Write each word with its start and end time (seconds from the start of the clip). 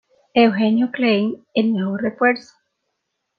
Eugenio 0.33 0.89
Klein, 0.91 1.45
el 1.53 1.73
nuevo 1.73 1.95
refuerzo. 1.95 2.55